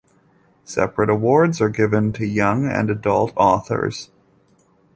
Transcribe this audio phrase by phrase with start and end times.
[0.63, 4.09] Separate awards are given to young and adult authors.